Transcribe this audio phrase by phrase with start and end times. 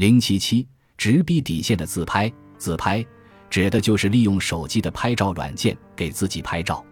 [0.00, 3.04] 零七七直逼底线的自拍，自拍
[3.50, 6.82] 指的就是利用手机的拍照软件给自己拍照。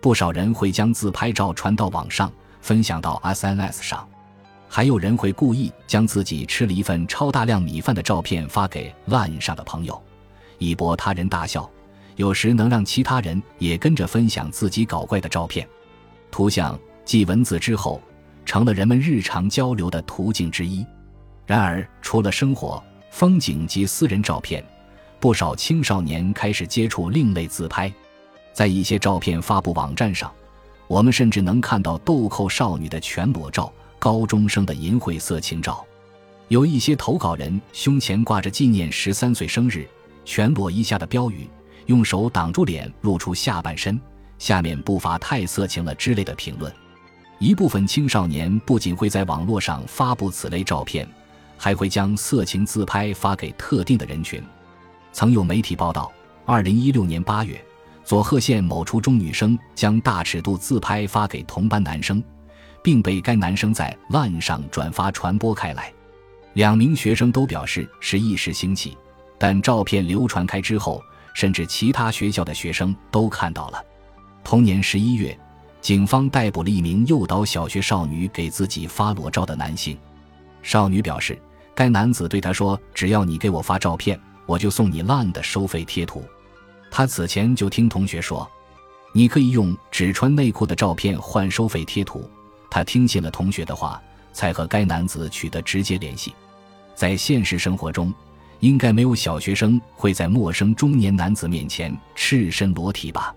[0.00, 4.08] 不少人会将自拍照传到网上，分享到 SNS 上，
[4.68, 10.00] 还有人会故意将自己吃了一份超大量米饭的照片发给 LINE 上的朋友，
[10.58, 11.68] 以博他人大笑。
[12.14, 15.68] 有时能让其他人也跟着分享自己搞怪的照片。
[16.30, 18.00] 图像继文字之后，
[18.46, 20.86] 成了人们日常交流的途径之一。
[21.46, 24.64] 然而，除了生活、风景及私人照片，
[25.20, 27.92] 不少青少年开始接触另类自拍。
[28.52, 30.32] 在一些照片发布网站上，
[30.86, 35.84] 我们甚至能看到豆蔻少女的全裸照、高中生的淫秽色情照。
[36.48, 39.88] 有一些投稿人胸前挂着纪念十三岁生日、
[40.24, 41.48] 全裸一下的标语，
[41.86, 44.00] 用手挡住脸，露出下半身，
[44.38, 46.72] 下面不乏太色情了之类的评论。
[47.38, 51.08] 一部分青少年不仅会在网络上发布此类照片。
[51.56, 54.42] 还会将色情自拍发给特定的人群。
[55.12, 56.12] 曾有媒体报道，
[56.44, 57.62] 二零一六年八月，
[58.04, 62.22] 佐贺县某初中女生将大尺度自拍发给同班男生，
[62.82, 65.92] 并被该男生在 LINE 上转发传播开来。
[66.54, 68.96] 两名学生都表示是一时兴起，
[69.38, 73.84] 但照片流传开之后，甚至其他学校的学生都看到了。
[74.42, 75.36] 同年十一月，
[75.80, 79.96] 警方逮捕了一名诱导小学少女给自己发裸照的男性。
[80.64, 81.38] 少女表示，
[81.74, 86.24] 该男子对她说：“只要你给我发照片，我就送你烂的收费贴图。”
[86.90, 88.50] 她此前就听同学说，
[89.12, 92.28] 你可以用只穿内裤的照片换收费贴图。
[92.70, 96.34] 她听信了同学的话，才和该男子取得直接联系。
[96.94, 98.12] 在现实生活中，
[98.60, 103.34] 应该没有小学生会在陌生中年男子面前赤身裸体吧？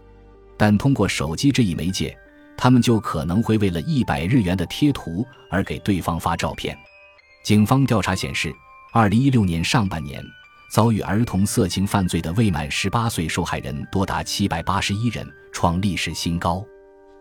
[0.55, 2.17] 但通过手机这一媒介，
[2.55, 6.78] 他们就可能会为了一百日元的贴图而给对方发照片。
[7.48, 8.53] 警方调查显示，
[8.92, 10.22] 二零一六年上半年
[10.70, 16.62] 遭遇儿童色情犯罪的未满十八岁受害人多达七百八十一人，创历史新高。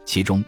[0.04, 0.44] 其中，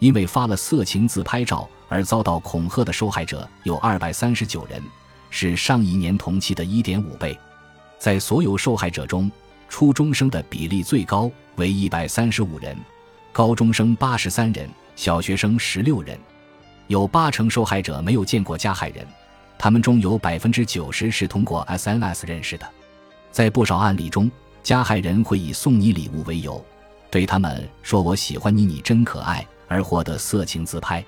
[0.00, 4.82] 因为发了色情自拍照而遭到恐吓的受害者有二百三十九人，
[5.30, 7.34] 是上一年同期的一点五倍。
[7.98, 9.32] 在所有受害者中，
[9.66, 12.76] 初中生的比例最高，为一百三十五人，
[13.32, 16.20] 高中生八十三人，小学生十六人。
[16.88, 19.06] 有八成受害者没有见过加害人。
[19.62, 22.68] 他们中有百分之九十是通过 SNS 认识的，
[23.30, 24.28] 在不少案例中，
[24.60, 26.60] 加害人会以送你礼物为由，
[27.12, 31.04] 对他们说“我喜欢你，你真可爱”而获得色情自拍。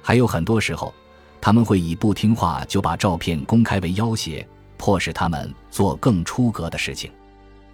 [0.00, 0.94] 还有很多时候，
[1.40, 7.10] 他们会以不听话就把照片公开为要挟，迫使他们做更出格的事情。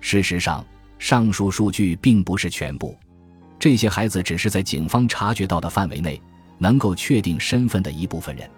[0.00, 0.64] 事实上，
[0.98, 2.96] 上述数据并不是全部，
[3.58, 6.18] 这些孩子只是在警方察觉到的范围内
[6.56, 8.48] 能够确定身份的一部分人。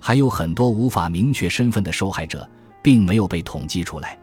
[0.00, 2.48] 还有很多无法明确身份的受害者，
[2.82, 4.18] 并没有被统计出来。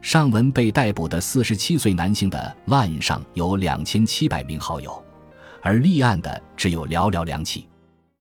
[0.00, 5.02] 上文被逮捕的四十七岁男性的 LINE 上有两千七百名好友，
[5.62, 7.68] 而立案的只有寥寥两起。